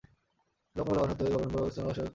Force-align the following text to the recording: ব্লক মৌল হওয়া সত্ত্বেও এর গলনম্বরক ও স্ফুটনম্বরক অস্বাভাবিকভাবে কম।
ব্লক 0.73 0.85
মৌল 0.87 0.97
হওয়া 0.99 1.09
সত্ত্বেও 1.11 1.27
এর 1.29 1.33
গলনম্বরক 1.33 1.65
ও 1.65 1.69
স্ফুটনম্বরক 1.71 1.73
অস্বাভাবিকভাবে 1.73 2.07
কম। 2.07 2.09